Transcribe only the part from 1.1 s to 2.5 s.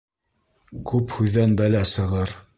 һүҙҙән бәлә сығыр.